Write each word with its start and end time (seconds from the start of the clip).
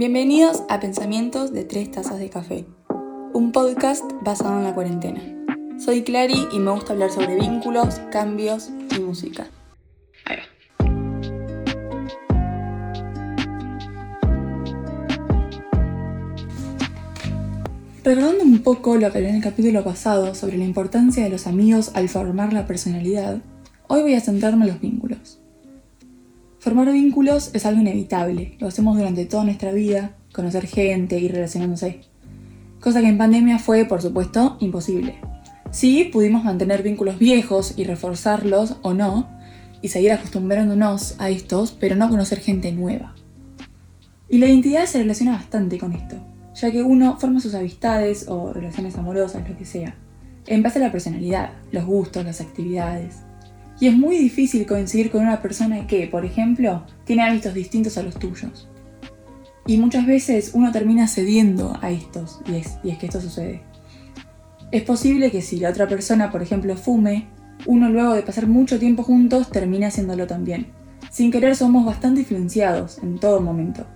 Bienvenidos 0.00 0.62
a 0.70 0.80
Pensamientos 0.80 1.52
de 1.52 1.62
Tres 1.66 1.90
Tazas 1.90 2.18
de 2.18 2.30
Café, 2.30 2.64
un 3.34 3.52
podcast 3.52 4.02
basado 4.22 4.56
en 4.56 4.64
la 4.64 4.74
cuarentena. 4.74 5.20
Soy 5.78 6.04
Clary 6.04 6.48
y 6.52 6.58
me 6.58 6.70
gusta 6.70 6.94
hablar 6.94 7.10
sobre 7.10 7.34
vínculos, 7.34 8.00
cambios 8.10 8.70
y 8.96 9.00
música. 9.00 9.50
Ahí 10.24 10.38
va. 10.38 10.86
Recordando 18.02 18.44
un 18.44 18.62
poco 18.62 18.96
lo 18.96 19.12
que 19.12 19.18
hablé 19.18 19.28
en 19.28 19.36
el 19.36 19.42
capítulo 19.42 19.84
pasado 19.84 20.34
sobre 20.34 20.56
la 20.56 20.64
importancia 20.64 21.22
de 21.22 21.28
los 21.28 21.46
amigos 21.46 21.90
al 21.92 22.08
formar 22.08 22.54
la 22.54 22.66
personalidad, 22.66 23.42
hoy 23.86 24.00
voy 24.00 24.14
a 24.14 24.22
centrarme 24.22 24.64
en 24.64 24.70
los 24.70 24.80
vínculos. 24.80 25.39
Formar 26.60 26.92
vínculos 26.92 27.52
es 27.54 27.64
algo 27.64 27.80
inevitable, 27.80 28.54
lo 28.58 28.68
hacemos 28.68 28.98
durante 28.98 29.24
toda 29.24 29.44
nuestra 29.44 29.72
vida, 29.72 30.14
conocer 30.30 30.66
gente 30.66 31.18
y 31.18 31.26
relacionándose. 31.26 32.02
Cosa 32.80 33.00
que 33.00 33.08
en 33.08 33.16
pandemia 33.16 33.58
fue, 33.58 33.86
por 33.86 34.02
supuesto, 34.02 34.58
imposible. 34.60 35.14
Sí, 35.70 36.10
pudimos 36.12 36.44
mantener 36.44 36.82
vínculos 36.82 37.18
viejos 37.18 37.72
y 37.78 37.84
reforzarlos 37.84 38.76
o 38.82 38.92
no, 38.92 39.26
y 39.80 39.88
seguir 39.88 40.12
acostumbrándonos 40.12 41.18
a 41.18 41.30
estos, 41.30 41.72
pero 41.72 41.96
no 41.96 42.10
conocer 42.10 42.40
gente 42.40 42.72
nueva. 42.72 43.14
Y 44.28 44.36
la 44.36 44.46
identidad 44.46 44.84
se 44.84 44.98
relaciona 44.98 45.32
bastante 45.32 45.78
con 45.78 45.94
esto, 45.94 46.16
ya 46.54 46.70
que 46.70 46.82
uno 46.82 47.16
forma 47.18 47.40
sus 47.40 47.54
amistades 47.54 48.26
o 48.28 48.52
relaciones 48.52 48.98
amorosas, 48.98 49.48
lo 49.48 49.56
que 49.56 49.64
sea, 49.64 49.94
en 50.46 50.62
base 50.62 50.78
a 50.78 50.82
la 50.82 50.92
personalidad, 50.92 51.52
los 51.72 51.86
gustos, 51.86 52.22
las 52.22 52.42
actividades. 52.42 53.20
Y 53.80 53.86
es 53.86 53.96
muy 53.96 54.18
difícil 54.18 54.66
coincidir 54.66 55.10
con 55.10 55.22
una 55.22 55.40
persona 55.40 55.86
que, 55.86 56.06
por 56.06 56.26
ejemplo, 56.26 56.84
tiene 57.04 57.22
hábitos 57.22 57.54
distintos 57.54 57.96
a 57.96 58.02
los 58.02 58.18
tuyos. 58.18 58.68
Y 59.66 59.78
muchas 59.78 60.06
veces 60.06 60.50
uno 60.52 60.70
termina 60.70 61.08
cediendo 61.08 61.78
a 61.80 61.90
estos, 61.90 62.40
y 62.46 62.56
es, 62.56 62.78
y 62.84 62.90
es 62.90 62.98
que 62.98 63.06
esto 63.06 63.22
sucede. 63.22 63.62
Es 64.70 64.82
posible 64.82 65.30
que 65.30 65.40
si 65.40 65.58
la 65.58 65.70
otra 65.70 65.88
persona, 65.88 66.30
por 66.30 66.42
ejemplo, 66.42 66.76
fume, 66.76 67.28
uno 67.66 67.88
luego 67.88 68.12
de 68.12 68.22
pasar 68.22 68.46
mucho 68.46 68.78
tiempo 68.78 69.02
juntos 69.02 69.50
termine 69.50 69.86
haciéndolo 69.86 70.26
también. 70.26 70.66
Sin 71.10 71.32
querer 71.32 71.56
somos 71.56 71.86
bastante 71.86 72.20
influenciados 72.20 72.98
en 73.02 73.18
todo 73.18 73.40
momento. 73.40 73.86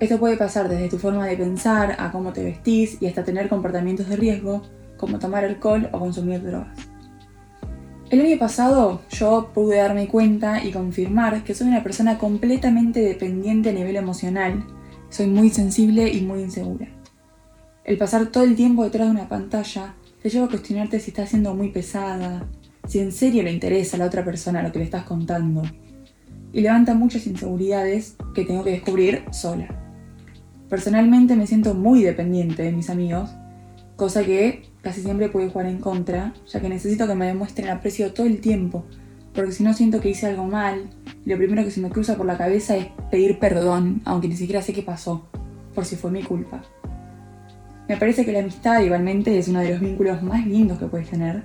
Esto 0.00 0.18
puede 0.18 0.38
pasar 0.38 0.68
desde 0.68 0.88
tu 0.88 0.98
forma 0.98 1.26
de 1.26 1.36
pensar 1.36 1.94
a 1.98 2.10
cómo 2.10 2.32
te 2.32 2.42
vestís 2.42 3.00
y 3.02 3.06
hasta 3.06 3.22
tener 3.22 3.50
comportamientos 3.50 4.08
de 4.08 4.16
riesgo, 4.16 4.62
como 4.96 5.18
tomar 5.18 5.44
alcohol 5.44 5.90
o 5.92 5.98
consumir 5.98 6.42
drogas. 6.42 6.89
El 8.10 8.20
año 8.22 8.40
pasado 8.40 9.02
yo 9.10 9.52
pude 9.54 9.76
darme 9.76 10.08
cuenta 10.08 10.64
y 10.64 10.72
confirmar 10.72 11.44
que 11.44 11.54
soy 11.54 11.68
una 11.68 11.84
persona 11.84 12.18
completamente 12.18 12.98
dependiente 12.98 13.70
a 13.70 13.72
nivel 13.72 13.94
emocional. 13.94 14.66
Soy 15.10 15.28
muy 15.28 15.50
sensible 15.50 16.12
y 16.12 16.20
muy 16.22 16.40
insegura. 16.40 16.88
El 17.84 17.98
pasar 17.98 18.26
todo 18.26 18.42
el 18.42 18.56
tiempo 18.56 18.82
detrás 18.82 19.06
de 19.06 19.12
una 19.12 19.28
pantalla 19.28 19.94
te 20.20 20.28
lleva 20.28 20.46
a 20.46 20.48
cuestionarte 20.48 20.98
si 20.98 21.12
está 21.12 21.24
siendo 21.24 21.54
muy 21.54 21.68
pesada, 21.68 22.48
si 22.88 22.98
en 22.98 23.12
serio 23.12 23.44
le 23.44 23.52
interesa 23.52 23.96
a 23.96 24.00
la 24.00 24.06
otra 24.06 24.24
persona 24.24 24.60
lo 24.60 24.72
que 24.72 24.80
le 24.80 24.86
estás 24.86 25.04
contando. 25.04 25.62
Y 26.52 26.62
levanta 26.62 26.94
muchas 26.94 27.28
inseguridades 27.28 28.16
que 28.34 28.44
tengo 28.44 28.64
que 28.64 28.70
descubrir 28.70 29.22
sola. 29.30 29.68
Personalmente 30.68 31.36
me 31.36 31.46
siento 31.46 31.74
muy 31.74 32.02
dependiente 32.02 32.64
de 32.64 32.72
mis 32.72 32.90
amigos, 32.90 33.30
cosa 34.00 34.24
que 34.24 34.62
casi 34.80 35.02
siempre 35.02 35.28
puede 35.28 35.50
jugar 35.50 35.66
en 35.66 35.76
contra, 35.76 36.32
ya 36.50 36.58
que 36.58 36.70
necesito 36.70 37.06
que 37.06 37.14
me 37.14 37.26
demuestren 37.26 37.68
aprecio 37.68 38.14
todo 38.14 38.26
el 38.26 38.40
tiempo, 38.40 38.86
porque 39.34 39.52
si 39.52 39.62
no 39.62 39.74
siento 39.74 40.00
que 40.00 40.08
hice 40.08 40.26
algo 40.26 40.46
mal, 40.46 40.88
lo 41.26 41.36
primero 41.36 41.62
que 41.62 41.70
se 41.70 41.82
me 41.82 41.90
cruza 41.90 42.16
por 42.16 42.24
la 42.24 42.38
cabeza 42.38 42.78
es 42.78 42.86
pedir 43.10 43.38
perdón, 43.38 44.00
aunque 44.06 44.28
ni 44.28 44.36
siquiera 44.36 44.62
sé 44.62 44.72
qué 44.72 44.82
pasó, 44.82 45.28
por 45.74 45.84
si 45.84 45.96
fue 45.96 46.10
mi 46.10 46.22
culpa. 46.22 46.62
Me 47.90 47.98
parece 47.98 48.24
que 48.24 48.32
la 48.32 48.38
amistad 48.38 48.80
igualmente 48.80 49.38
es 49.38 49.48
uno 49.48 49.60
de 49.60 49.68
los 49.68 49.80
vínculos 49.80 50.22
más 50.22 50.46
lindos 50.46 50.78
que 50.78 50.86
puedes 50.86 51.10
tener, 51.10 51.44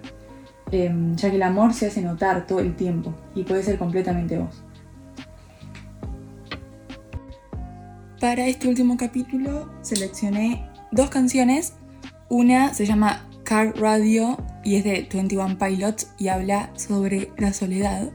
em, 0.72 1.14
ya 1.18 1.30
que 1.30 1.36
el 1.36 1.44
amor 1.44 1.74
se 1.74 1.88
hace 1.88 2.02
notar 2.02 2.48
todo 2.48 2.62
el 2.62 2.74
tiempo 2.78 3.14
y 3.36 3.44
puede 3.44 3.64
ser 3.64 3.78
completamente 3.78 4.38
vos. 4.38 4.64
Para 8.22 8.48
este 8.48 8.70
último 8.70 8.96
capítulo 8.96 9.70
seleccioné 9.82 10.70
dos 10.94 11.10
canciones. 11.10 11.74
Una 12.30 12.74
se 12.74 12.88
llama 12.88 13.30
Car 13.44 13.78
Radio 13.78 14.44
y 14.64 14.78
es 14.78 14.84
de 14.84 15.08
21 15.14 15.60
Pilots 15.60 16.10
y 16.18 16.30
habla 16.30 16.72
sobre 16.76 17.30
la 17.38 17.54
soledad. 17.54 18.12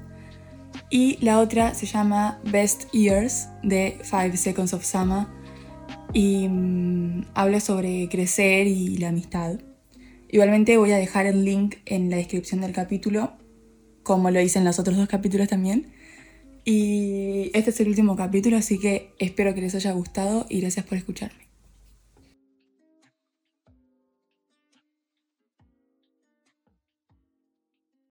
Y 0.91 1.17
la 1.25 1.39
otra 1.39 1.75
se 1.75 1.87
llama 1.87 2.41
Best 2.45 2.91
Years 2.93 3.49
de 3.63 3.99
5 4.03 4.37
Seconds 4.37 4.75
of 4.75 4.85
Summer 4.85 5.27
y 6.13 6.49
mm, 6.49 7.27
habla 7.35 7.61
sobre 7.61 8.09
crecer 8.09 8.67
y 8.67 8.99
la 8.99 9.11
amistad. 9.11 9.61
Igualmente 10.29 10.77
voy 10.77 10.91
a 10.91 10.97
dejar 10.97 11.27
el 11.27 11.45
link 11.45 11.77
en 11.87 12.11
la 12.11 12.17
descripción 12.17 12.63
del 12.63 12.73
capítulo, 12.73 13.35
como 14.03 14.33
lo 14.33 14.41
hice 14.41 14.59
en 14.59 14.65
los 14.65 14.81
otros 14.81 14.97
dos 14.97 15.09
capítulos 15.09 15.47
también. 15.47 15.93
Y 16.65 17.53
este 17.55 17.71
es 17.71 17.81
el 17.81 17.89
último 17.89 18.17
capítulo, 18.17 18.57
así 18.57 18.81
que 18.81 19.13
espero 19.21 19.55
que 19.55 19.61
les 19.61 19.77
haya 19.77 19.93
gustado 19.93 20.47
y 20.49 20.61
gracias 20.61 20.85
por 20.85 20.99
escucharme. 20.99 21.50